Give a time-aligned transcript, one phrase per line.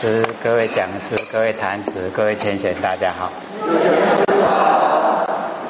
[0.00, 3.32] 师、各位讲师、各位坛子、各位天贤，大家好。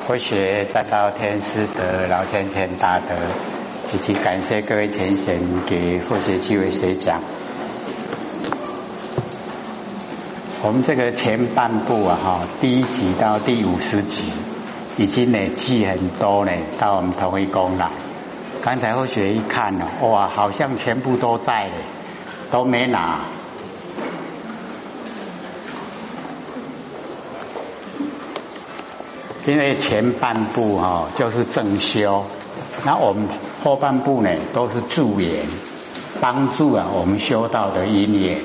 [0.06, 3.14] 佛学再到天师德、老千千大德，
[3.94, 7.22] 以及感谢各位天贤给佛学机会学讲。
[10.62, 14.30] 我们这个前半部啊，哈，第一集到第五十集，
[14.98, 17.88] 已经呢记很多呢，到我们同一宫来。
[18.62, 21.82] 刚才佛学一看呢，哇，好像全部都在了，
[22.50, 23.20] 都没拿。
[29.48, 32.26] 因为前半部哈就是正修，
[32.84, 33.28] 那我们
[33.64, 35.46] 后半部呢都是助缘，
[36.20, 38.40] 帮助啊我们修道的因缘。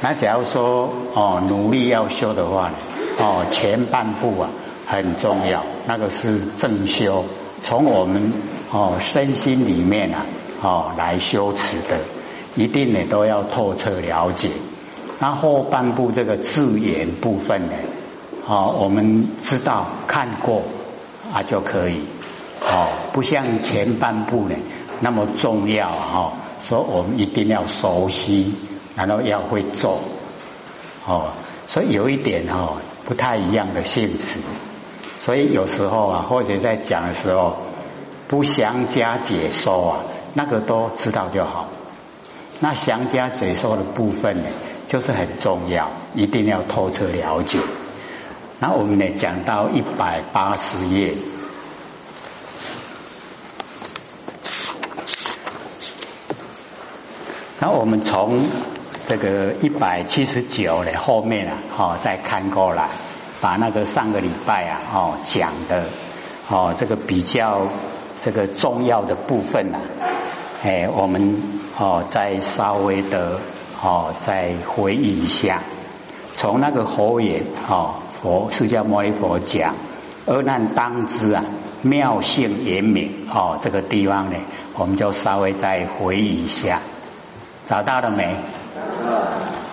[0.00, 2.70] 那假如说哦努力要修的话，
[3.18, 4.50] 哦前半部啊
[4.86, 7.24] 很重要，那个是正修，
[7.64, 8.32] 从我们
[8.70, 10.26] 哦身心里面啊
[10.62, 11.98] 哦来修持的，
[12.54, 14.50] 一定呢都要透彻了解。
[15.18, 17.72] 那后半部这个自缘部分呢？
[18.46, 20.62] 哦，我们知道看过
[21.32, 22.00] 啊就可以，
[22.60, 24.56] 哦，不像前半部呢
[25.00, 28.54] 那么重要哈，说我们一定要熟悉，
[28.96, 30.00] 然后要会做，
[31.06, 31.28] 哦，
[31.68, 32.74] 所以有一点哈
[33.06, 34.40] 不太一样的性质，
[35.20, 37.56] 所以有时候啊或者在讲的时候
[38.26, 39.98] 不详加解说啊，
[40.34, 41.68] 那个都知道就好，
[42.58, 44.44] 那详加解说的部分呢
[44.88, 47.58] 就是很重要，一定要透彻了解。
[48.62, 51.16] 那我们呢讲到一百八十页，
[57.58, 58.38] 那我们从
[59.08, 62.88] 这个一百七十九的后面啊，哦再看过来，
[63.40, 65.86] 把那个上个礼拜啊，哦讲的
[66.48, 67.66] 哦这个比较
[68.22, 69.80] 这个重要的部分啊，
[70.62, 71.42] 哎我们
[71.76, 73.40] 哦再稍微的
[73.82, 75.64] 哦再回忆一下。
[76.34, 79.74] 从那个佛言，哦，佛释迦牟尼佛讲，
[80.26, 81.44] 阿难当知啊，
[81.82, 84.36] 妙性严明，哦，这个地方呢，
[84.74, 86.80] 我们就稍微再回忆一下，
[87.66, 88.34] 找到了没？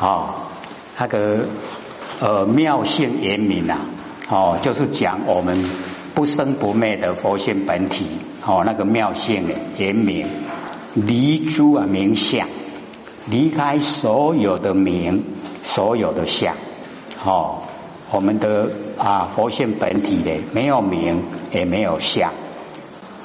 [0.01, 0.35] 哦，
[0.97, 1.45] 那个
[2.19, 3.79] 呃妙性严明啊，
[4.29, 5.63] 哦，就是讲我们
[6.13, 8.05] 不生不灭的佛性本体，
[8.45, 10.27] 哦，那个妙性严明，
[10.93, 12.47] 离诸啊名相。
[13.27, 15.23] 离开所有的名，
[15.61, 16.55] 所有的相，
[17.23, 17.61] 哦，
[18.11, 22.31] 我们的啊佛性本体呢，没有名，也没有相，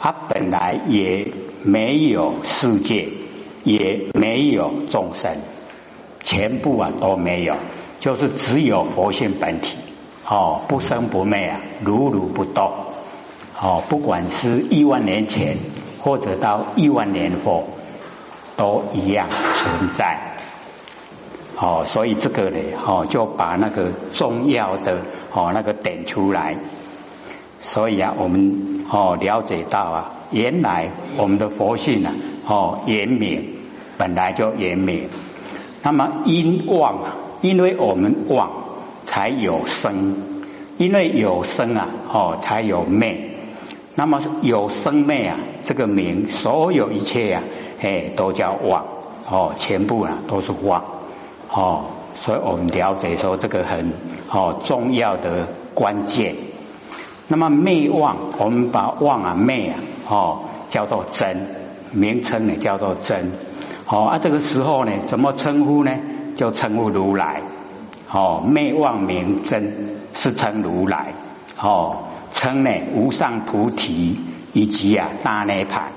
[0.00, 3.08] 它本来也没有世界，
[3.62, 5.36] 也没有众生，
[6.22, 7.54] 全部啊都没有，
[8.00, 9.76] 就是只有佛性本体，
[10.28, 12.72] 哦，不生不灭啊，如如不动，
[13.58, 15.56] 哦，不管是亿万年前，
[16.02, 17.68] 或者到亿万年后。
[18.56, 20.36] 都一样存在，
[21.56, 24.98] 哦，所以这个呢，哦，就把那个重要的
[25.32, 26.56] 哦那个点出来。
[27.60, 32.12] 所以啊，我们哦了解到啊，原来我们的佛性啊，
[32.46, 33.56] 哦严明，
[33.96, 35.08] 本来就严明。
[35.82, 38.50] 那么因妄啊，因为我们妄
[39.04, 40.16] 才有生，
[40.76, 43.30] 因为有生啊，哦才有灭。
[43.96, 47.42] 那么有生灭啊，这个名，所有一切啊，
[47.80, 48.84] 哎，都叫妄
[49.30, 50.84] 哦，全部啊都是妄
[51.48, 51.84] 哦，
[52.14, 53.92] 所以我们了解说这个很
[54.30, 56.34] 哦重要的关键。
[57.28, 61.46] 那么灭妄，我们把妄啊灭啊哦叫做真，
[61.92, 63.32] 名称呢叫做真。
[63.86, 65.92] 哦啊，这个时候呢，怎么称呼呢？
[66.36, 67.42] 就称呼如来。
[68.10, 71.14] 哦，灭妄名真，是称如来。
[71.58, 72.08] 哦。
[72.32, 74.20] 称呢无上菩提
[74.52, 75.92] 以及啊大涅盘，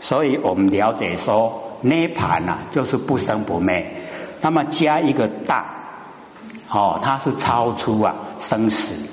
[0.00, 3.92] 所以我们了解说涅盘呐就是不生不灭，
[4.40, 5.66] 那么加一个大，
[6.70, 9.06] 哦它是超出啊生死，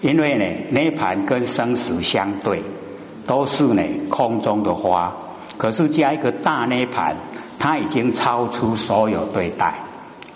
[0.00, 2.64] 因为呢涅盘跟生死相对，
[3.28, 5.14] 都是呢空中的花，
[5.58, 7.18] 可是加一个大涅盘，
[7.60, 9.74] 它已经超出所有对待，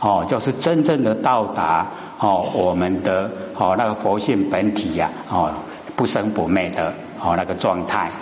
[0.04, 1.86] 哦就是真正的到达。
[2.16, 5.52] 哦，我们的哦那个佛性本体呀，哦
[5.96, 8.12] 不生不灭的哦那个状态，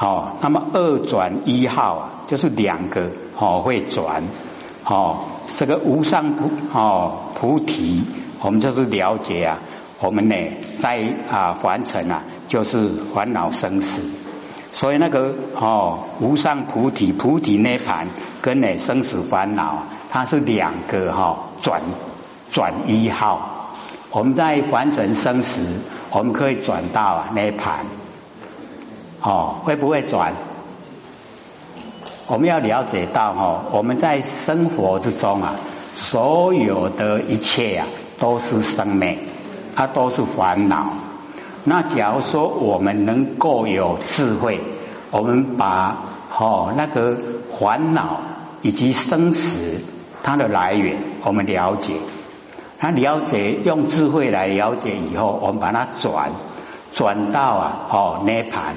[0.00, 4.24] 哦那么二转一号啊，就是两个哦会转，
[4.84, 5.18] 哦
[5.56, 8.02] 这个无上菩哦菩提，
[8.40, 9.58] 我们就是了解啊，
[10.00, 10.36] 我们呢
[10.78, 14.10] 在啊凡尘啊就是烦恼生死，
[14.74, 18.08] 所以那个哦无上菩提菩提涅盘
[18.42, 21.80] 跟呢生死烦恼，它是两个哈转。
[22.50, 23.70] 转一号，
[24.10, 25.64] 我们在凡尘生死，
[26.10, 27.86] 我们可以转到啊那盘，
[29.22, 30.34] 哦，会不会转？
[32.26, 35.56] 我们要了解到哈，我们在生活之中啊，
[35.94, 37.86] 所有的一切啊，
[38.18, 39.18] 都是生命，
[39.74, 40.92] 它都是烦恼。
[41.64, 44.60] 那假如说我们能够有智慧，
[45.10, 45.96] 我们把
[46.38, 47.16] 哦那个
[47.58, 48.20] 烦恼
[48.60, 49.80] 以及生死
[50.22, 51.94] 它的来源，我们了解，
[52.80, 56.32] 那了解用智慧来了解以后，我们把它转
[56.92, 58.74] 转到啊哦涅盘，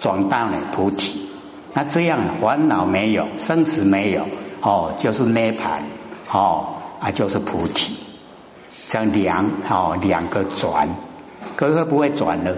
[0.00, 1.28] 转到了菩提。
[1.74, 4.26] 那这样烦恼没有，生死没有，
[4.62, 5.84] 哦就是涅盘，
[6.32, 7.96] 哦啊就是菩提。
[8.88, 10.88] 这样两哦两个转。
[11.60, 12.54] 可会不会转呢？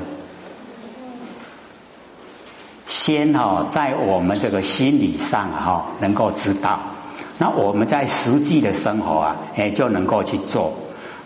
[2.87, 6.79] 先哈，在我们这个心理上哈，能够知道，
[7.37, 10.75] 那我们在实际的生活啊，哎，就能够去做。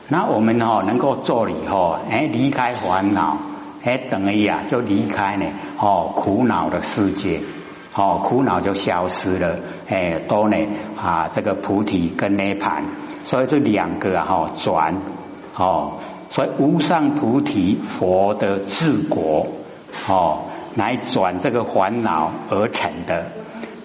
[0.09, 3.37] 那我们哈，能够做了以后，哎，离开烦恼，
[3.85, 5.45] 哎，等于啊，就离开呢，
[5.79, 7.43] 哦，苦恼的世界，
[7.95, 9.59] 哦，苦恼就消失了，
[9.89, 10.57] 哎，都呢
[10.97, 12.85] 啊，这个菩提跟涅盘，
[13.25, 14.95] 所以这两个哈转。
[15.59, 15.95] 哦，
[16.29, 19.47] 所以无上菩提佛的治国
[20.07, 20.43] 哦，
[20.75, 23.29] 来转这个烦恼而成的。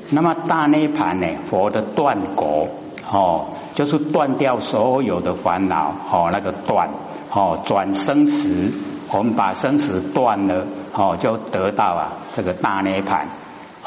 [0.09, 1.27] 那么大涅盘呢？
[1.45, 2.67] 佛的断国
[3.09, 3.45] 哦，
[3.75, 6.89] 就是断掉所有的烦恼哦，那个断
[7.31, 8.73] 哦，转生死，
[9.09, 13.29] 我们把生死断了哦，就得到啊这个大涅盘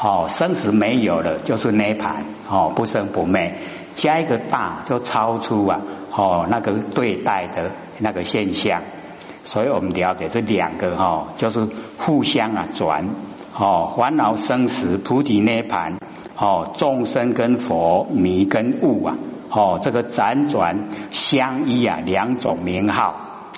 [0.01, 3.59] 哦，生死没有了就是涅盘哦，不生不灭，
[3.95, 5.81] 加一个大就超出啊。
[6.17, 8.83] 哦，那个对待的那个现象，
[9.43, 13.09] 所以我们了解这两个哈，就是互相啊转
[13.53, 15.97] 哦，烦恼生死、菩提涅盘
[16.37, 19.17] 哦，众生跟佛、迷跟悟啊
[19.49, 23.13] 哦，这个辗转相依啊，两种名号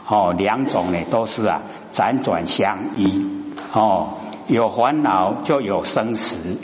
[0.07, 1.61] 哦，两种呢都是啊
[1.91, 3.23] 辗转相依
[3.71, 4.17] 哦，
[4.47, 6.57] 有烦恼就有生死，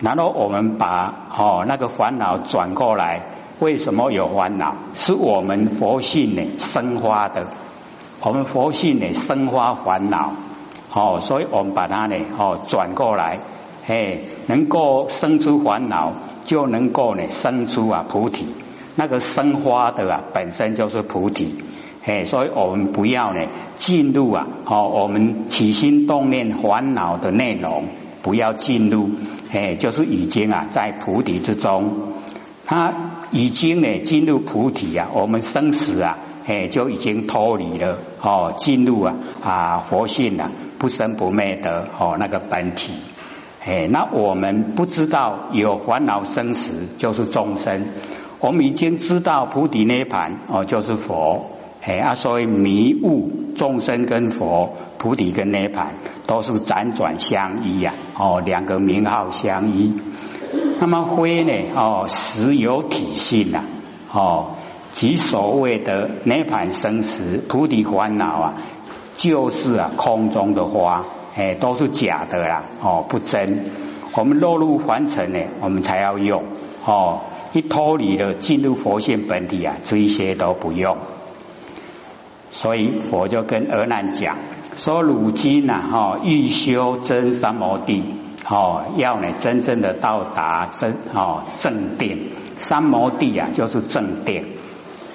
[0.00, 3.22] 然后我们把哦那个烦恼转过来。
[3.60, 4.76] 为什么有烦恼？
[4.94, 7.48] 是我们佛性呢生发的，
[8.20, 10.34] 我们佛性呢生发烦恼，
[10.94, 13.40] 哦，所以我们把它呢哦转过来，
[13.88, 16.12] 哎，能够生出烦恼，
[16.44, 18.46] 就能够呢生出啊菩提。
[18.94, 21.56] 那个生花的啊本身就是菩提，
[22.04, 23.40] 哎，所以我们不要呢
[23.74, 27.86] 进入啊，哦，我们起心动念烦恼的内容，
[28.22, 29.10] 不要进入，
[29.52, 32.14] 哎，就是已经啊在菩提之中。
[32.66, 32.92] 他
[33.30, 42.92] 已经呢进入菩提啊，我们生死啊，哎就已经脱离了哦，进入啊啊佛性啊，不生不灭的哦那个本体，
[43.64, 46.68] 哎，那我们不知道有烦恼生死
[46.98, 47.86] 就是众生，
[48.40, 51.57] 我们已经知道菩提涅盘哦就是佛，
[51.88, 55.94] 哎啊，所以迷雾众生跟佛菩提跟涅盘
[56.26, 59.94] 都是辗转相依呀，哦两个名号相依。
[60.80, 61.52] 那么灰呢？
[61.74, 63.64] 哦，实有体性呐！
[64.12, 64.50] 哦，
[64.92, 68.54] 即所谓的涅盘生死、菩提烦恼啊，
[69.14, 72.64] 就是啊空中的花，哎，都是假的啦！
[72.82, 73.64] 哦，不真。
[74.14, 76.44] 我们落入凡尘呢，我们才要用。
[76.84, 77.20] 哦，
[77.54, 80.98] 一脱离了进入佛性本体啊，这一些都不用。
[82.50, 84.36] 所以佛就跟阿难讲
[84.76, 88.14] 说：如今呐，哈，欲修真三摩地。
[88.50, 94.46] 哦，要呢真正的到达真哦正定，三摩地啊就是正定。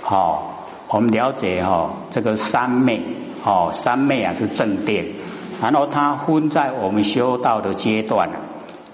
[0.07, 0.43] 哦，
[0.89, 3.01] 我们了解哦这个三昧
[3.43, 5.15] 哦三昧啊是正定，
[5.63, 8.29] 然后它分在我们修道的阶段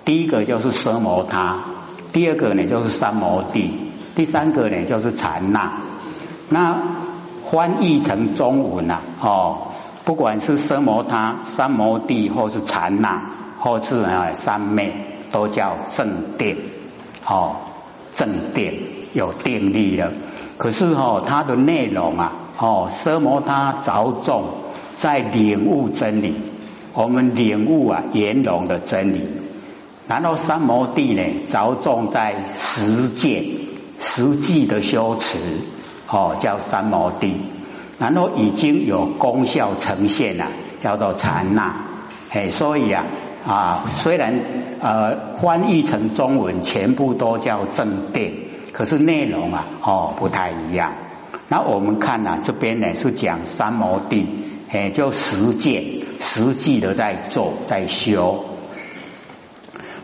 [0.06, 1.66] 第一个就是奢摩他，
[2.14, 5.82] 第二个呢就是三摩地，第三个呢就是禅那。
[6.48, 6.78] 那
[7.52, 9.58] 翻译成中文啊，哦，
[10.06, 13.40] 不管是奢摩他、三摩地或是禅那。
[13.62, 14.94] 或是啊，三昧
[15.34, 16.56] 都叫正定，
[17.28, 17.58] 哦，
[18.14, 18.80] 正定
[19.14, 20.14] 有定力了。
[20.58, 24.46] 可是哦，它的内容啊，哦，奢摩他着重
[24.96, 26.36] 在领悟真理，
[26.94, 29.28] 我们领悟啊圆融的真理。
[30.08, 33.44] 然后三摩地呢，着重在实践
[34.00, 35.38] 实际的修持，
[36.10, 37.36] 哦，叫三摩地。
[38.00, 40.48] 然后已经有功效呈现了，
[40.80, 41.76] 叫做禅那。
[42.30, 43.06] 嘿，所以啊。
[43.48, 44.42] 啊，虽然
[44.82, 48.34] 呃翻译成中文全部都叫正定，
[48.74, 50.92] 可是内容啊哦不太一样。
[51.48, 54.28] 那我们看呐这边呢是讲三摩地，
[54.68, 58.44] 嘿就实践实际的在做在修。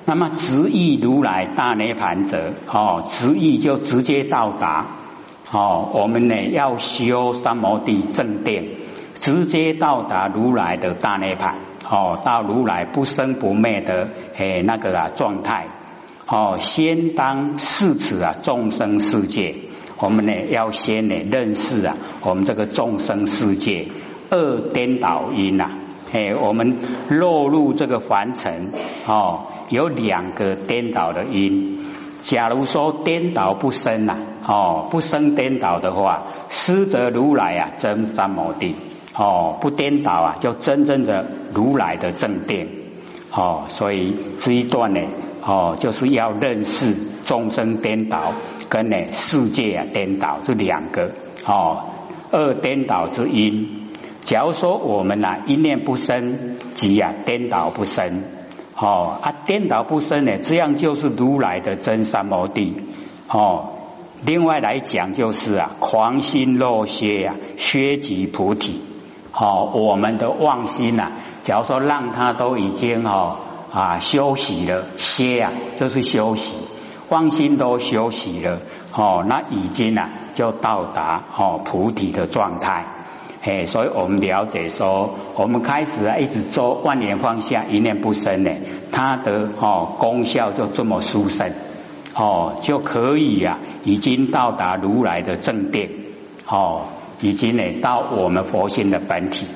[0.05, 4.88] 那么直意如来大涅盘者，哦直意就直接到达。
[5.52, 8.78] 哦，我们呢要修三摩地正定，
[9.16, 11.56] 直接到达如来的大涅槃。
[11.88, 15.68] 哦，到如来不生不灭的诶那个啊状态，
[16.28, 19.56] 哦，先当视此啊众生世界，
[20.00, 23.88] 我们呢要先呢认识啊，我们这个众生世界
[24.32, 25.70] 二颠倒因呐，
[26.12, 28.72] 哎，我们落入这个凡尘
[29.06, 31.86] 哦，有两个颠倒的因。
[32.22, 38.75] 假如说颠倒不生呐，哦，不生颠倒的话，师则如来啊，真三摩地
[39.16, 42.68] 哦，不颠倒啊，就真正的如来的正殿
[43.32, 45.02] 哦，所以这一段呢，
[45.44, 48.34] 哦，就是要认识众生颠倒
[48.70, 51.12] 跟呢世界啊颠倒这两个
[51.46, 51.84] 哦，
[52.32, 53.88] 二颠倒之因。
[54.22, 58.24] 假如说我们呐一念不生，即啊颠倒不生。
[58.78, 62.75] 哦啊，颠倒不生呢，这样就是如来的真三摩地。
[63.30, 63.70] 哦，
[64.25, 68.82] 另外来讲就是啊，狂心若歇呀，削及菩提。
[69.32, 71.12] 哦，我们的妄心呐，
[71.44, 73.38] 假如说让他都已经哦
[73.72, 76.55] 啊休息了，歇啊就是休息，
[77.10, 78.60] 妄心都休息了，
[78.96, 82.86] 哦，那已经啊就到达哦菩提的状态。
[83.44, 88.50] 哎，所以我们了解说，我们开始啊一直做万年放下，一念不生呢，
[88.91, 91.51] 它的哦功效就这么殊胜
[92.15, 95.89] 哦，就可以啊，已经到达如来的正殿
[96.48, 96.88] 哦，
[97.22, 99.48] 已经呢到我们佛性的本体。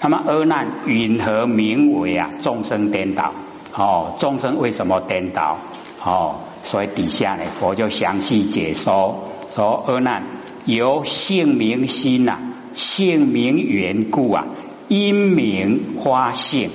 [0.00, 3.32] 那么阿难云何名为啊众生颠倒？
[3.74, 5.58] 哦，众生为什么颠倒？
[6.02, 10.24] 哦，所以底下呢我就详细解说，说阿难
[10.64, 12.38] 由性名心呐。
[12.74, 14.44] 性名缘故啊，
[14.88, 16.68] 因名花性，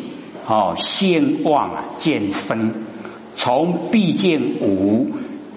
[0.47, 2.73] 哦，性旺啊，见生，
[3.33, 5.07] 从毕竟无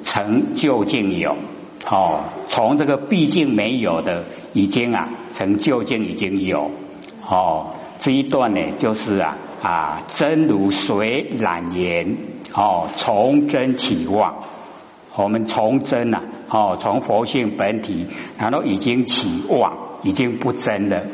[0.02, 1.37] 成就竟有，
[1.90, 6.71] 哦，从这个毕竟没有的，已经啊，成就竟已经有，
[7.28, 12.16] 哦，这一段呢，就是啊啊，真如水染言，
[12.54, 14.45] 哦，从真起旺，
[15.16, 18.07] 我们从真呐，哦，从佛性本体，
[18.38, 19.78] 然后已经起旺。
[20.04, 21.04] 已经不真了，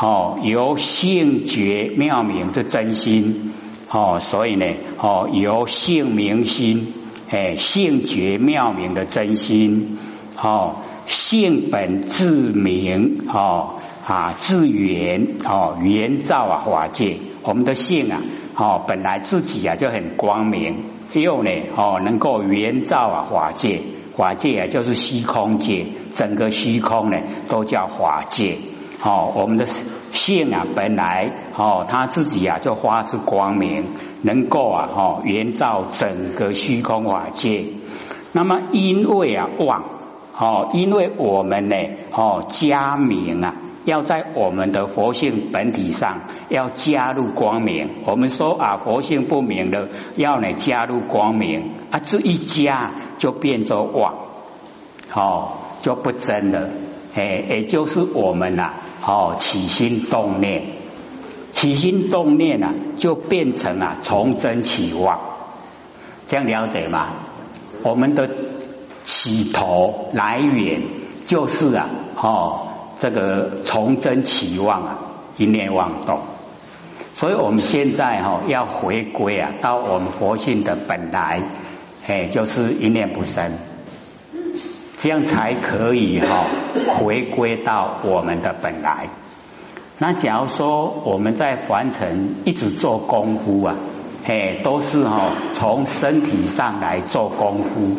[0.00, 3.52] 哦，由性觉妙明的真心，
[3.90, 4.66] 哦，所以呢，
[4.98, 6.92] 哦，由性明心，
[7.30, 9.98] 哎，性觉妙明的真心，
[10.36, 10.76] 哦，
[11.06, 13.76] 性本自明，哦，
[14.06, 18.20] 啊，自圆，哦，圆照啊，法界，我们的性啊，
[18.56, 20.76] 哦，本来自己啊就很光明，
[21.12, 23.80] 又呢，哦，能够圆照啊，法界。
[24.18, 28.56] 法界啊，就是虚空界，整个虚空呢都叫法界。
[29.00, 29.64] 哦，我们的
[30.12, 33.84] 性啊，本来哦，他自己啊就发出光明，
[34.22, 37.64] 能够啊，哦，圆照整个虚空法界。
[38.32, 39.84] 那么因为啊妄，
[40.38, 41.76] 哦，因为我们呢，
[42.12, 47.90] 哦，加明啊，要在我们的佛性本体上要加入光明。
[48.04, 52.92] 我们说啊，佛性不明的，要呢加入光明啊，这一加。
[53.18, 54.14] 就变作妄，
[55.12, 55.48] 哦，
[55.82, 56.68] 就不真了，
[57.16, 58.74] 哎，也就是我们呐，
[59.08, 60.64] 哦，起心动念，
[61.52, 65.18] 起心动念呐，就变成啊，从真起妄，
[66.28, 67.08] 这样了解吗？
[67.82, 68.28] 我们的
[69.04, 70.82] 起头来源
[71.24, 72.68] 就是啊，哦，
[73.00, 74.98] 这个从真起妄啊，
[75.38, 76.20] 一念妄动，
[77.14, 81.42] 所以我们现在哈要回归啊，到我们佛性的本来。
[82.06, 83.52] 哎，就是一念不生，
[84.98, 86.44] 这样才可以哈
[86.98, 89.08] 回归到我们的本来。
[89.98, 93.76] 那假如说我们在凡尘一直做功夫啊，
[94.24, 97.98] 嘿，都是哈从身体上来做功夫。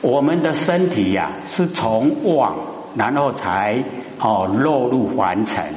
[0.00, 2.54] 我们的身体呀，是从妄，
[2.94, 3.82] 然后才
[4.20, 5.74] 哦落入凡尘，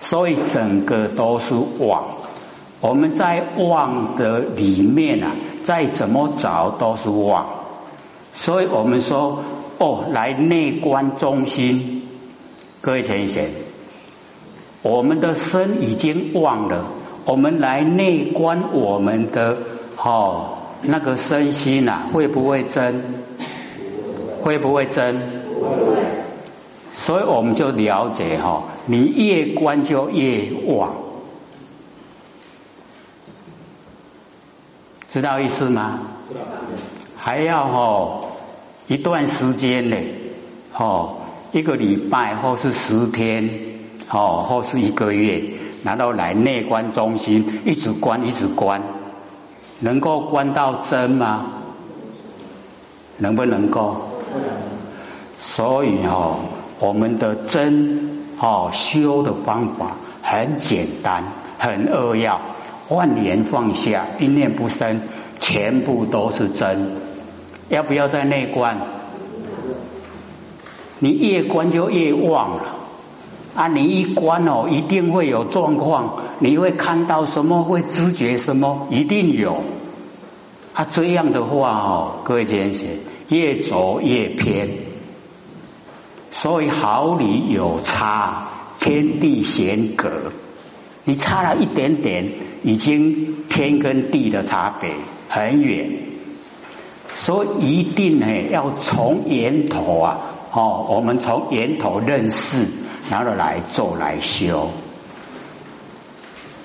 [0.00, 2.04] 所以整个都是妄。
[2.80, 5.32] 我们在妄的里面啊，
[5.64, 7.57] 再怎么找都是妄，
[8.40, 9.42] 所以我们说
[9.78, 12.08] 哦，来内观中心，
[12.80, 13.46] 各位先生，
[14.82, 16.84] 我们的身已经忘了，
[17.24, 19.58] 我们来内观我们的
[19.96, 23.24] 哦那个身心呐，会不会真？
[24.40, 25.20] 会不会真？
[26.94, 30.94] 所以我们就了解哈，你越观就越忘。
[35.08, 36.02] 知道意思吗？
[37.16, 38.27] 还要哦
[38.88, 39.96] 一段时间呢，
[40.76, 41.18] 哦
[41.52, 43.50] 一个礼拜或是十天，
[44.10, 45.44] 哦或是一个月，
[45.84, 48.82] 然后来内观中心，一直观一直观，
[49.80, 51.52] 能够观到真吗？
[53.18, 54.08] 能不能够？
[55.38, 56.46] 所以哦，
[56.80, 61.24] 我们的真哦修的方法很简单，
[61.58, 62.40] 很扼要。
[62.88, 65.02] 万年放下，一念不生，
[65.38, 66.96] 全部都是真。
[67.68, 68.78] 要不要在内观？
[71.00, 72.74] 你越关就越旺了
[73.54, 73.68] 啊！
[73.68, 79.62] 你一关哦，一定会有状况，你会看到什么，会知觉什么，一定有
[80.74, 80.86] 啊！
[80.90, 82.88] 这样的话哦，各位先生，
[83.28, 84.70] 越走越偏，
[86.32, 88.48] 所以毫厘有差，
[88.80, 90.32] 天地险隔。
[91.04, 92.32] 你差了一点点，
[92.62, 94.94] 已经天跟地的差别
[95.28, 95.92] 很远，
[97.18, 100.18] 所以一定呢要从源头啊，
[100.52, 102.64] 哦，我们从源头认识，
[103.10, 104.70] 然后来做来修。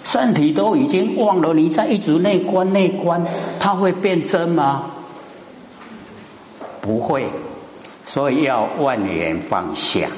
[0.03, 3.25] 身体都已经忘了，你再一直内观内观，
[3.59, 4.91] 它会变真吗？
[6.81, 7.31] 不会，
[8.05, 10.09] 所以要万年放下。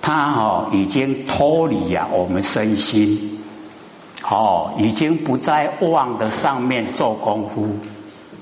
[0.00, 3.42] 他哈已经脱离呀，我们身心，
[4.22, 7.78] 哦，已经不在妄的上面做功夫，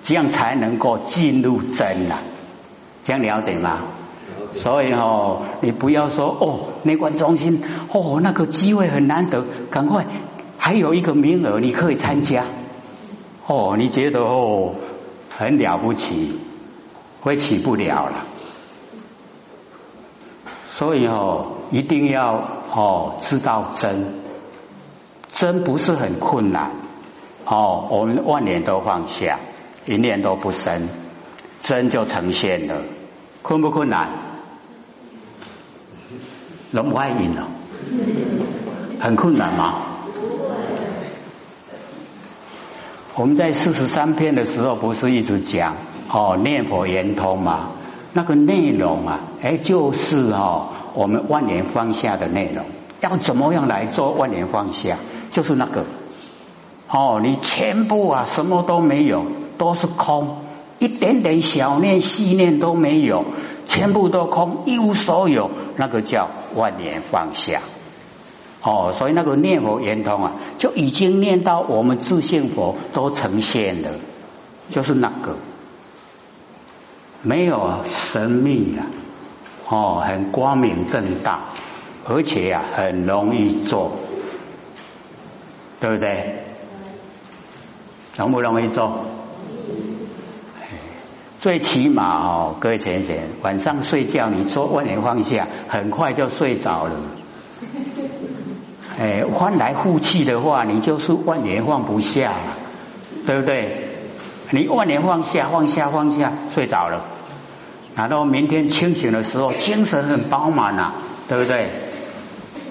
[0.03, 2.21] 这样才能够进入真啊。
[3.05, 3.81] 这样了解吗？
[4.53, 10.05] 所以哦，你不要说哦，内观中心哦，那个机会很难得，赶快
[10.59, 12.45] 还有一个名额，你可以参加。
[13.47, 14.75] 哦，你觉得哦
[15.31, 16.39] 很了不起，
[17.23, 18.27] 会起不了了。
[20.67, 24.21] 所以哦，一定要哦知道真，
[25.31, 26.73] 真不是很困难
[27.47, 27.89] 哦。
[27.91, 29.39] 我们万年都放下，
[29.87, 30.89] 一念都不生，
[31.61, 32.83] 真就呈现了。
[33.43, 34.09] 困不困难？
[36.71, 37.49] 龙外音了，
[39.01, 39.75] 很困难吗？
[43.15, 45.77] 我们在四十三篇的时候，不是一直讲
[46.09, 47.71] 哦念佛圆通吗？
[48.15, 52.65] 那个内容啊，哎，就是哦，我们万年放下的内容，
[53.01, 54.97] 要怎么样来做万年放下？
[55.31, 55.85] 就是那个，
[56.89, 59.27] 哦，你全部啊，什么都没有，
[59.63, 60.39] 都是空，
[60.81, 63.25] 一点点小念细念都没有，
[63.65, 67.61] 全部都空，一无所有，那个叫万年放下。
[68.61, 73.91] 哦，所以那个念佛圆通啊，就已经念到我们自信佛都呈现了，
[74.69, 75.37] 就是那个。
[77.23, 78.83] 没有神秘啊，
[79.69, 81.39] 哦，很光明正大，
[82.05, 83.93] 而且呀，很容易做，
[85.79, 86.43] 对不对？
[88.17, 89.05] 容不容易做？
[91.41, 96.93] 最起码哦，各位先生，晚上睡觉，你说万年放下，很快就睡着了。
[99.01, 102.33] 哎，翻来覆去的话，你就是万年放不下，
[103.27, 103.89] 对不对？
[104.51, 107.05] 你万年放下，放下，放下，睡着了。
[107.97, 110.93] 然后明天清醒的时候，精神很饱满呐，
[111.29, 111.69] 对不对？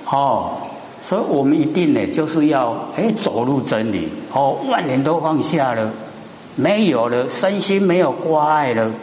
[0.06, 0.58] 哦，
[1.02, 5.92] 所以我们一定呢，就是要哎走入真理，哦，万年都放下了，
[6.56, 8.94] 没有了，身心没有挂碍了，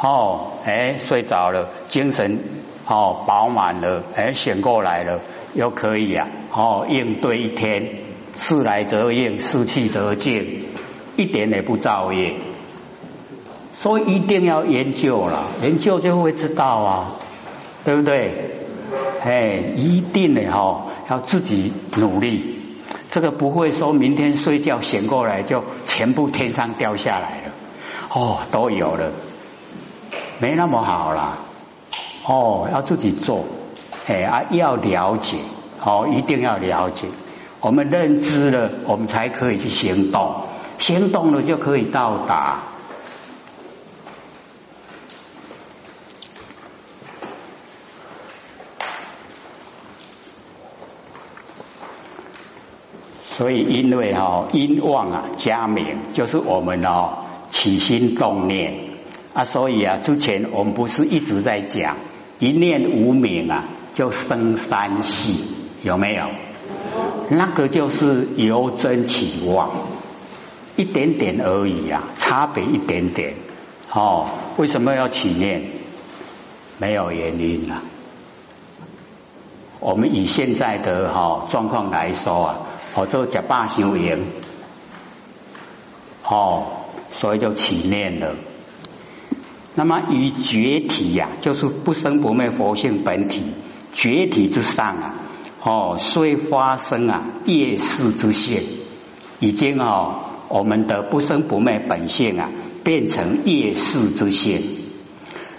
[0.00, 2.38] 哦，哎睡着了，精神
[2.86, 5.20] 哦饱满了，哎醒过来了，
[5.54, 7.88] 又可以啊，哦应对一天。
[8.36, 10.64] 事来则应，事去则静，
[11.16, 12.36] 一点也不造业，
[13.74, 17.16] 所以一定要研究了，研究就会知道啊，
[17.84, 18.32] 对不对？
[19.22, 22.62] 哎，一定的哈，要自己努力。
[23.10, 27.52] 这个不会说明天睡觉醒过来就全部天上掉下来了，
[28.08, 29.10] 哦，都有了，
[30.38, 31.38] 没那么好了。
[32.24, 33.44] 哦，要自己做，
[34.06, 35.38] 哎啊，要了解，
[35.84, 37.08] 哦，一定要了解。
[37.60, 40.42] 我们认知了，我们才可以去行动，
[40.78, 42.62] 行动了就可以到达。
[53.40, 58.74] 所以，因为哈因妄啊加名，就是我们哦起心动念
[59.32, 61.96] 啊，所以啊之前我们不是一直在讲
[62.38, 65.40] 一念无名啊就生三系，
[65.80, 66.26] 有没有？
[67.30, 69.70] 那个就是由真起妄，
[70.76, 73.36] 一点点而已啊，差别一点点。
[73.90, 74.26] 哦，
[74.58, 75.62] 为什么要起念？
[76.76, 77.80] 没有原因啊。
[79.78, 82.58] 我们以现在的哈状况来说啊，
[82.94, 84.18] 我做假霸修营，
[86.24, 86.64] 哦，
[87.12, 88.34] 所以就起念了。
[89.76, 93.42] 那么以觉体呀，就是不生不灭佛性本体，
[93.94, 95.14] 觉体之上啊。
[95.62, 98.62] 哦，虽发生啊业事之现，
[99.38, 102.50] 已经哦，我们的不生不灭本性啊，
[102.82, 104.62] 变成业事之现。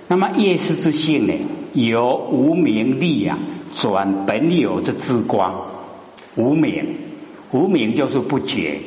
[0.09, 1.33] 那么业事之性呢，
[1.71, 3.39] 由无名力啊，
[3.73, 5.67] 转本有之之光。
[6.37, 7.00] 无名，
[7.51, 8.79] 无名就是不觉。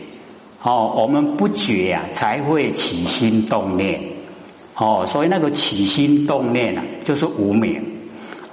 [0.63, 4.01] 哦，我们不觉呀，才会起心动念。
[4.75, 7.83] 哦，所以那个起心动念啊，就是无名。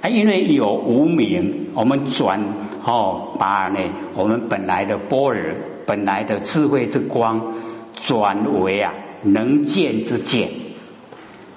[0.02, 2.44] 啊，因为有无名，我们转
[2.84, 3.78] 哦，把呢
[4.14, 7.54] 我们本来的波尔、本来的智慧之光，
[7.94, 10.50] 转为啊能见之见。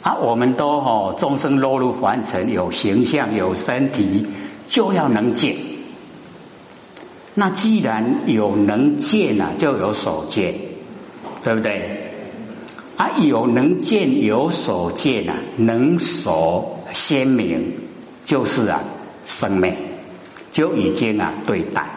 [0.01, 4.27] 啊，我们都哦众生落入凡尘，有形象，有身体，
[4.67, 5.55] 就要能见。
[7.35, 10.55] 那既然有能见啊，就有所见，
[11.43, 12.11] 对不对？
[12.97, 17.85] 啊，有能见，有所见啊，能所鲜明。
[18.25, 18.81] 就是啊，
[19.27, 19.77] 生灭
[20.51, 21.91] 就已经啊对待，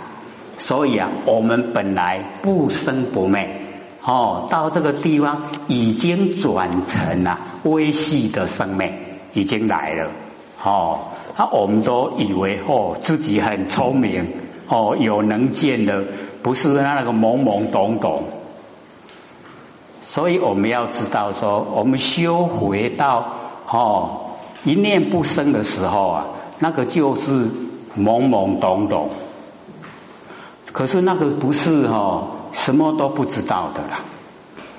[0.58, 3.62] 所以啊，我们本来不生不灭，
[4.04, 8.92] 哦，到这个地方已经转成了微细的生灭，
[9.32, 10.10] 已经来了，
[10.62, 10.98] 哦，
[11.38, 14.26] 那我们都以为哦自己很聪明，
[14.68, 16.04] 哦有能见的，
[16.42, 18.24] 不是那个懵懵懂懂，
[20.02, 23.24] 所以我们要知道说，我们修回到
[23.68, 24.24] 哦。
[24.64, 26.26] 一念不生的时候啊，
[26.58, 27.46] 那个就是
[27.96, 29.10] 懵懵懂懂。
[30.72, 34.00] 可是那个不是哈，什么都不知道的啦，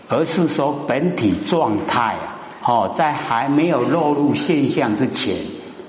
[0.10, 5.38] 而是说本体状态啊，哦，在还没有落入现象之前，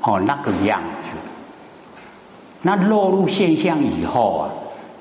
[0.02, 1.10] 哦那个样子。
[2.62, 4.50] 那落入现象以后啊，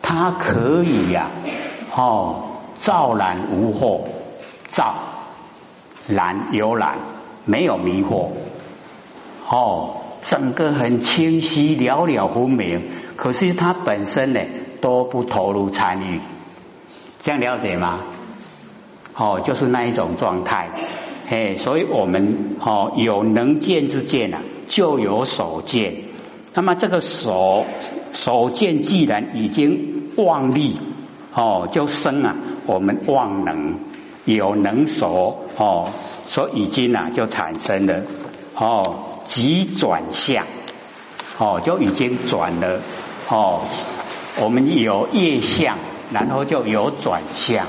[0.02, 1.28] 它可以呀，
[1.96, 2.44] 哦，
[2.78, 4.02] 照然无惑，
[4.72, 4.96] 照
[6.08, 6.98] 然有然，
[7.46, 8.28] 没有迷惑。
[9.48, 12.82] 哦，整个很清晰，了了分明。
[13.16, 14.40] 可是它本身呢，
[14.80, 16.22] 都不投入参与，
[17.22, 18.00] 这样了解吗？
[19.16, 20.70] 哦，就是那一种状态。
[21.28, 26.09] 嘿，所以我们哦有能见之见啊，就有所见。
[26.54, 27.66] 那么这个所
[28.14, 30.78] 所见既然已经妄力
[31.34, 32.36] 哦，就生啊，
[32.66, 33.80] 我们妄能
[34.26, 35.90] 有能所哦，
[36.28, 38.04] 所以已经啊就产生了
[38.56, 39.06] 哦。
[39.26, 40.48] 即转向，
[41.38, 42.80] 哦，就已经转了，
[43.30, 43.62] 哦，
[44.42, 45.78] 我们有业相，
[46.12, 47.68] 然后就有转向，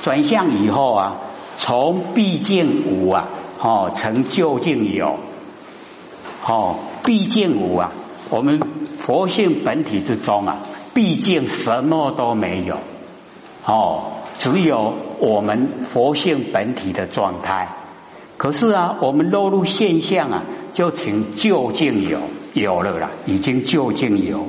[0.00, 1.16] 转向以后啊，
[1.58, 3.28] 从毕竟无啊，
[3.60, 5.18] 哦，成就竟有，
[6.46, 7.92] 哦，毕竟无啊，
[8.34, 8.60] 我们
[8.98, 10.58] 佛性本体之中啊，
[10.92, 12.78] 毕竟什么都没有，
[13.64, 17.68] 哦，只有我们佛性本体的状态。
[18.36, 20.42] 可是啊，我们落入现象啊。
[20.72, 22.18] 就请究竟有
[22.52, 24.48] 有了啦，已经究竟有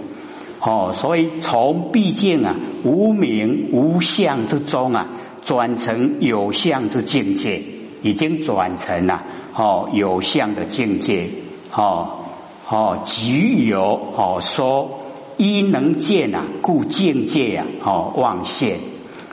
[0.60, 5.10] 哦，所以从毕竟啊无名无相之中啊，
[5.44, 7.62] 转成有相之境界，
[8.02, 9.22] 已经转成了
[9.54, 11.30] 哦有相的境界
[11.72, 12.25] 哦
[12.68, 13.82] 哦即有
[14.16, 15.00] 哦说
[15.38, 18.80] 一能见啊，故境界啊哦妄现，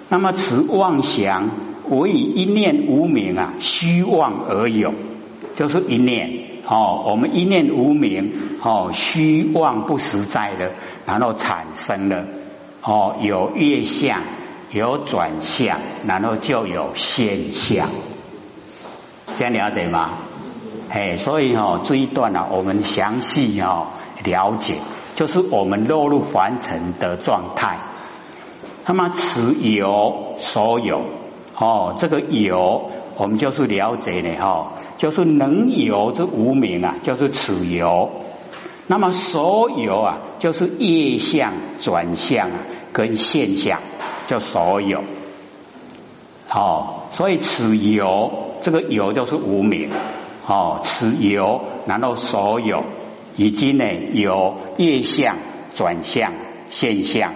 [0.08, 1.50] 那么此妄想
[1.88, 4.92] 我以一念无名啊虚妄而有，
[5.56, 6.50] 就是一念。
[6.64, 10.70] 哦，我们一念无明，哦，虚妄不实在的，
[11.04, 12.24] 然后产生了
[12.82, 14.22] 哦，有月相，
[14.70, 17.88] 有转向，然后就有现象，
[19.36, 20.10] 这样了解吗？
[20.94, 23.92] 哎，所以哦，这一段呢，我们详细哦
[24.24, 24.74] 了解，
[25.14, 27.78] 就是我们落入凡尘的状态。
[28.84, 31.00] 那么此有所有，
[31.56, 34.72] 哦，这个有，我们就是了解的哈。
[34.98, 38.10] 就是能有这无名啊，就是此有。
[38.86, 42.50] 那么所有啊，就是业相转向，
[42.92, 43.80] 跟现象
[44.26, 45.02] 叫所有。
[46.50, 49.88] 哦，所以此有这个有就是无名。
[50.46, 52.84] 哦，此有，然后所有
[53.36, 55.36] 以及呢有业相
[55.74, 56.32] 转向
[56.68, 57.34] 现象。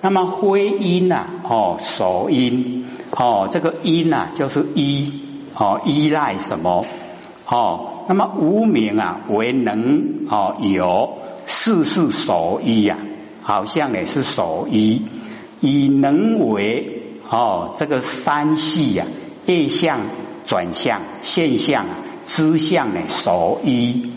[0.00, 5.20] 那么非因呐，哦，所因，哦，这个因呐就是依。
[5.52, 6.86] 哦，依赖什么？
[7.44, 12.96] 哦，那么无名啊，为能哦有事事所依呀，
[13.42, 15.02] 好像也是所依，
[15.60, 19.04] 以能为哦这个三系呀，
[19.44, 19.98] 业相
[20.44, 21.86] 转向现象
[22.24, 24.10] 之相呢所依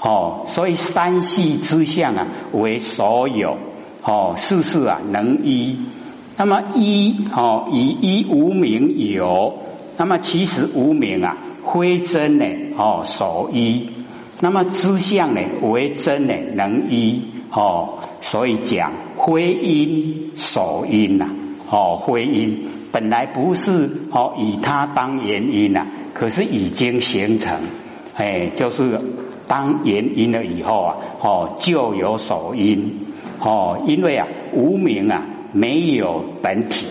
[0.00, 3.58] 哦，所以三系之相啊为所有。
[4.02, 5.76] 哦，事事啊能依，
[6.38, 9.58] 那么依哦以依无名有。
[9.98, 11.36] 那么其实无名啊，
[11.70, 12.46] 非真呢
[12.78, 13.90] 哦，所依；
[14.40, 17.98] 那么知相呢，为真呢，能依哦。
[18.22, 21.28] 所以讲非因所因呐，
[21.70, 22.69] 哦，非因。
[22.92, 27.60] 本来不是哦，以它当原因呐，可是已经形成，
[28.16, 29.00] 哎，就是
[29.46, 33.06] 当原因了以后啊，哦，就有所因
[33.40, 36.86] 哦，因为啊，无名啊，没有本体，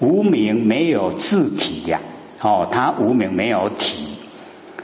[0.00, 2.00] 无名没有自体呀。
[2.40, 4.04] 哦，它无名没有体，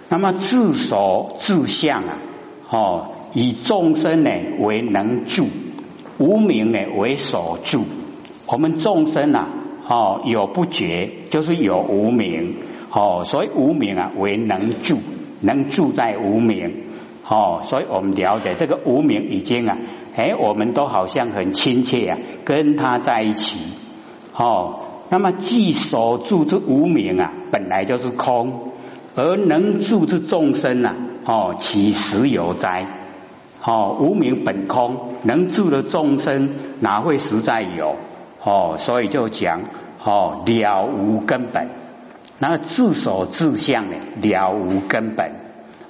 [0.08, 2.16] 那么自所自相啊，
[2.70, 5.46] 哦，以众生呢为能助，
[6.16, 7.84] 无名呢为所助。
[8.46, 9.48] 我们众生啊，
[9.92, 12.54] 哦，有不觉，就是有无名，
[12.92, 15.00] 哦，所以无名啊为能住，
[15.40, 16.84] 能住在无名，
[17.26, 19.78] 哦，所以我们了解这个无名已经啊，
[20.14, 23.58] 哎，我们都好像很亲切啊，跟他在一起，
[24.36, 28.70] 哦，那么既所住之无名啊，本来就是空，
[29.16, 32.86] 而能住之众生啊，哦，其实有哉？
[33.64, 37.96] 哦，无名本空，能住的众生哪会实在有？
[38.42, 39.60] 哦，所以就讲
[40.02, 41.68] 哦了无根本，
[42.38, 43.96] 那自所自相呢？
[44.22, 45.32] 了无根本。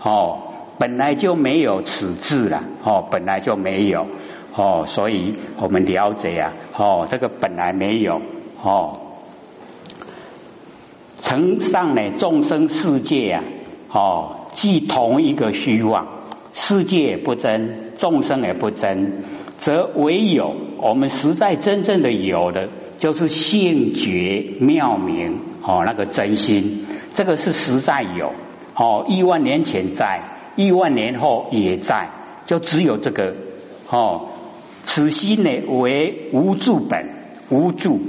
[0.03, 0.39] 哦，
[0.79, 4.07] 本来就没有此字了哦，本来就没有。
[4.55, 6.53] 哦，所以我们了解啊。
[6.77, 8.21] 哦，这个本来没有。
[8.63, 8.99] 哦，
[11.21, 13.45] 成上呢众生世界啊
[13.93, 16.09] 哦，即同一个虚妄，
[16.53, 19.23] 世界不真，众生也不真。
[19.61, 28.33] 则唯有我们实在真正的有的，就是性觉妙明哦，那个真心，这个是实在有
[28.75, 30.23] 哦，亿万年前在，
[30.57, 32.09] 亿万年后也在，
[32.47, 33.35] 就只有这个
[33.91, 34.29] 哦，
[34.85, 37.11] 此心呢为无住本，
[37.51, 38.01] 无住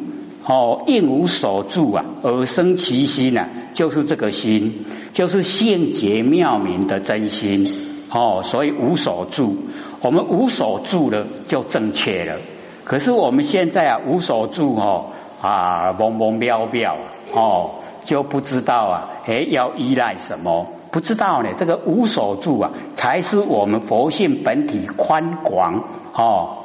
[0.46, 7.81] 哦，应无所住啊，而生其心呢，就是这个心，就是性觉妙明的真心。
[8.12, 9.56] 哦，所以无所住，
[10.02, 12.40] 我们无所住了就正确了。
[12.84, 16.96] 可是我们现在啊无所住哦啊懵懵渺渺
[17.34, 20.68] 哦就不知道啊哎要依赖什么？
[20.92, 21.52] 不知道呢。
[21.58, 26.58] 这个无所住啊才是我们佛性本体宽广哦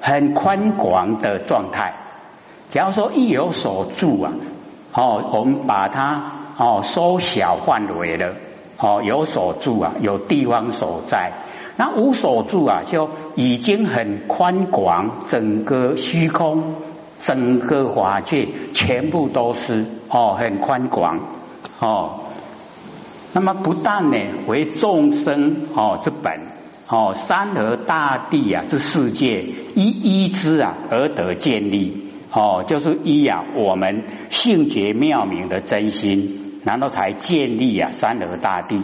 [0.00, 1.94] 很宽广的状态。
[2.70, 4.32] 假如说一有所住啊
[4.92, 8.34] 哦我们把它哦缩小范围了。
[8.84, 11.32] 哦，有所住啊，有地方所在。
[11.78, 16.74] 那无所住啊，就已经很宽广，整个虚空，
[17.18, 21.18] 整个法界全部都是哦，很宽广
[21.80, 22.20] 哦。
[23.32, 24.18] 那么不但呢，
[24.48, 26.40] 为众生哦之本
[26.86, 29.42] 哦，山河大地啊这世界
[29.74, 36.43] 一一之啊而得建立哦，就是依啊我们性觉妙明的真心。
[36.64, 38.82] 然后才建立啊三河大地。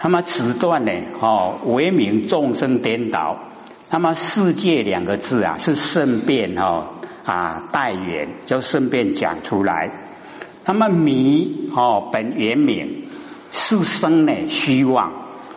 [0.00, 3.36] 那么此段呢，哦，为名众生颠倒。
[3.90, 6.88] 那么世界两个字啊，是顺便哦
[7.24, 9.90] 啊代言，就顺便讲出来。
[10.66, 13.04] 那么迷哦本原名，
[13.50, 15.12] 是生呢虚妄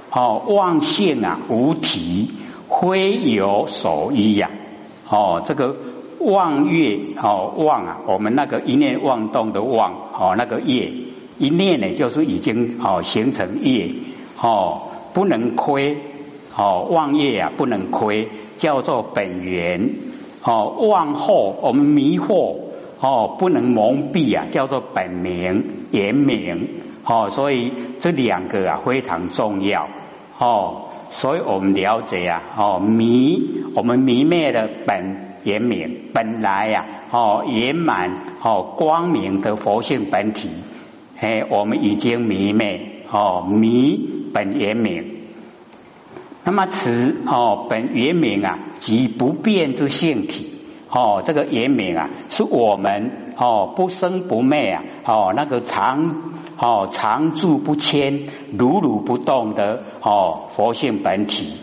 [0.10, 2.32] 哦妄性啊无体，
[2.67, 4.50] 非有所依呀。
[5.08, 5.76] 哦，这个
[6.20, 10.94] 妄月哦妄啊，我们那个一念妄动的妄哦那个业。
[11.42, 13.90] 一念呢，就是已经哦形成业
[14.40, 15.98] 哦，不能亏
[16.56, 19.90] 哦，妄业啊不能亏，叫做本源
[20.44, 22.58] 哦，妄惑我们迷惑
[23.00, 26.68] 哦，不能蒙蔽啊，叫做本名言明
[27.04, 29.88] 哦，所以这两个啊非常重要
[30.38, 33.42] 哦，所以我们了解啊哦迷
[33.74, 40.52] 我们迷灭了本言明，本来呀哦圆满哦光明的佛性本体。
[41.22, 44.00] 哎，我们已经迷昧哦，迷
[44.34, 45.18] 本原名。
[46.44, 50.56] 那么此哦本原名啊，即不变之性体
[50.90, 61.60] 哦，这个原名啊，是我们哦不生不灭啊哦那个常哦常住不迁、如如不动的哦佛性本体。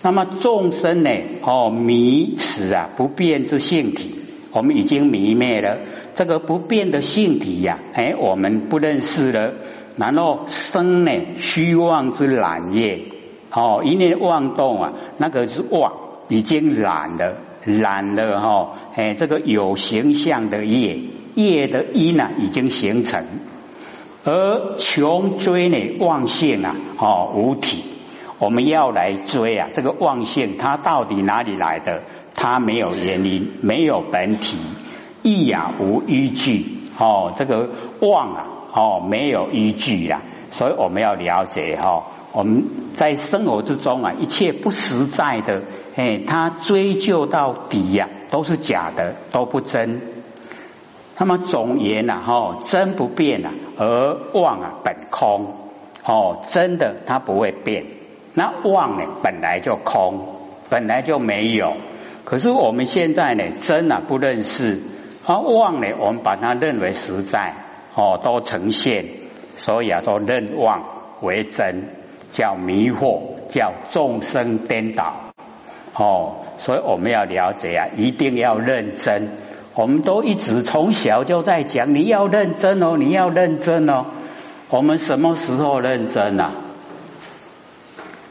[0.00, 1.10] 那么众生呢
[1.42, 4.14] 哦迷此啊不变之性体。
[4.54, 5.80] 我们已经迷灭了
[6.14, 9.52] 这个不变的性体呀，哎，我们不认识了。
[9.96, 13.00] 然后生呢虚妄之染业，
[13.50, 15.92] 哦，一念妄动啊，那个是妄，
[16.28, 21.00] 已经染了，染了哈，哎，这个有形象的业，
[21.34, 23.24] 业的因呢已经形成，
[24.24, 27.93] 而穷追呢妄性啊，哦，无体。
[28.38, 32.02] 我们要来追啊，这个妄性它到底哪里来的？
[32.34, 34.58] 它没有原因，没有本体，
[35.22, 36.66] 意啊无依据
[36.98, 37.32] 哦。
[37.36, 37.70] 这个
[38.00, 42.06] 妄啊哦没有依据呀，所以我们要了解哈。
[42.32, 42.64] 我们
[42.96, 45.62] 在生活之中啊，一切不实在的，
[45.94, 50.00] 哎，它追究到底呀，都是假的，都不真。
[51.16, 55.54] 那么总言呐哈，真不变啊，而妄啊本空
[56.04, 57.86] 哦，真的它不会变。
[58.34, 60.26] 那妄呢，本来就空，
[60.68, 61.74] 本来就没有。
[62.24, 64.80] 可是我们现在呢，真啊不认识，
[65.24, 67.54] 啊妄呢，我们把它认为实在，
[67.94, 69.06] 哦，都呈现，
[69.56, 70.82] 所以啊，都认妄，
[71.20, 71.90] 为真，
[72.32, 73.20] 叫迷惑，
[73.50, 75.14] 叫众生颠倒。
[75.94, 79.28] 哦，所以我们要了解啊，一定要认真。
[79.76, 84.06] 我们都一直从小就在讲，你要认真哦，你要认真哦。
[84.70, 86.52] 我们什么时候认真啊？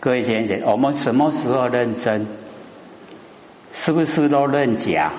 [0.04, 2.28] 各位先生，我们什么时候认真？
[3.72, 5.14] 是不是都认假？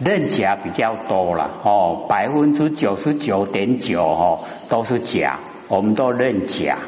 [0.00, 6.78] 认假比较多了哦，百分之九十九点九哦都是假，我们都认假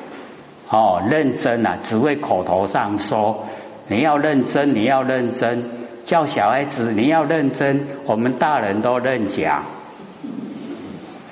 [0.68, 1.00] 哦。
[1.08, 3.44] 认真啊，只会口头上说
[3.86, 5.64] 你要认真，你要认真，
[6.04, 9.62] 叫小孩子你要认真，我们大人都认假，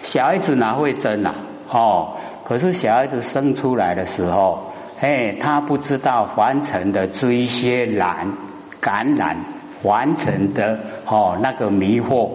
[0.05, 1.35] 小孩子哪会真啊？
[1.69, 2.13] 哦，
[2.45, 8.33] 可是小孩子生出来的时候，哎，他不知道凡尘的追些染
[8.81, 9.37] 感染。
[9.83, 12.31] 凡尘的哦，那个迷惑，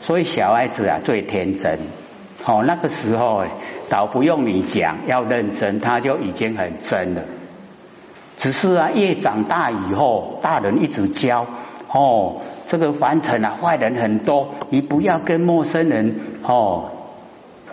[0.00, 1.78] 所以小孩子啊最天真，
[2.44, 3.44] 哦那个时候
[3.88, 7.22] 倒不用你讲要认真，他就已经很真了。
[8.38, 11.46] 只是啊越长大以后，大人一直教
[11.92, 16.90] 哦，这个凡尘啊坏人很多，你不要跟陌生人哦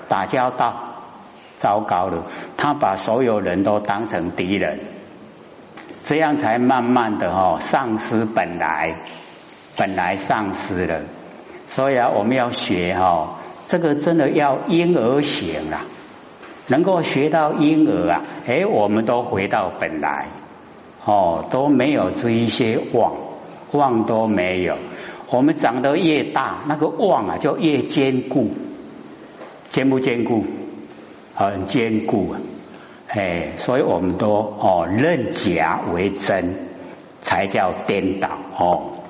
[0.09, 0.92] 打交道，
[1.63, 2.25] 糟糕了，
[2.57, 4.81] 他把所有人都当成敌人。
[6.03, 8.97] 这样才慢慢的哈丧失本来，
[9.77, 10.99] 本来丧失了，
[11.69, 15.85] 所以啊我们要学哈，这个真的要婴儿行啊，
[16.67, 20.27] 能够学到婴儿啊，哎我们都回到本来，
[21.05, 23.13] 哦都没有这一些妄
[23.71, 24.75] 妄都没有，
[25.29, 28.51] 我们长得越大，那个妄啊就越坚固，
[29.69, 30.43] 坚不坚固？
[31.35, 32.39] 很坚固啊。
[33.07, 36.55] 哎，所以我们都哦认假为真，
[37.21, 39.02] 才叫颠倒哦。